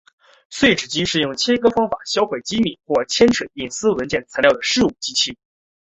[0.49, 5.37] 碎纸机是用切割方法销毁机密或者牵涉隐私文件材料的事务机器。